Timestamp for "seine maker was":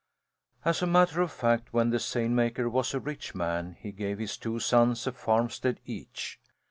1.99-2.95